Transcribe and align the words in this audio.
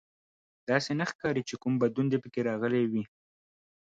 داسې 0.69 0.91
نه 0.99 1.05
ښکاري 1.11 1.43
چې 1.49 1.55
کوم 1.61 1.73
بدلون 1.81 2.07
دې 2.09 2.17
پکې 2.23 2.41
راغلی 2.49 2.83
وي 2.91 3.03